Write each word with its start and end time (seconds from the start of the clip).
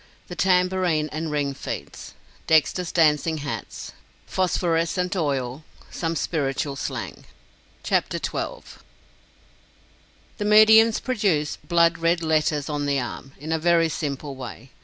THE 0.29 0.35
TAMBOURINE 0.35 1.09
AND 1.11 1.29
RING 1.29 1.53
FEATS. 1.53 2.15
DEXTER'S 2.47 2.91
DANCING 2.91 3.37
HATS. 3.37 3.91
PHOSPHORESCENT 4.25 5.15
OIL. 5.15 5.63
SOME 5.91 6.15
SPIRITUAL 6.15 6.75
SLANG. 6.75 7.25
The 7.83 8.35
mediums 10.39 10.99
produce 11.01 11.57
"blood 11.57 11.99
red 11.99 12.23
letters 12.23 12.67
on 12.67 12.87
the 12.87 12.99
arm" 12.99 13.33
in 13.37 13.51
a 13.51 13.59
very 13.59 13.89
simple 13.89 14.35
way. 14.35 14.71